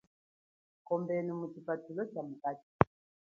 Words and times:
Kombenu 0.87 1.31
mu 1.39 1.45
chipathulo 1.53 2.01
chamukachi. 2.11 2.69